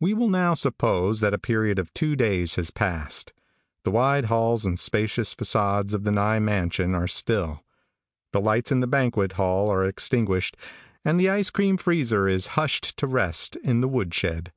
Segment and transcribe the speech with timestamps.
[0.00, 3.34] We will now suppose that a period of two days has passed.
[3.82, 7.62] The wide halls and spacious façades of the Nye mansion are still.
[8.32, 10.56] The lights in the banquet hall are extinguished,
[11.04, 14.52] and the ice cream freezer is hushed to rest in the wood sned.